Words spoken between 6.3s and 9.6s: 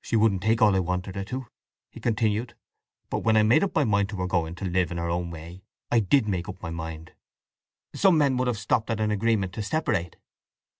up my mind." "Some men would have stopped at an agreement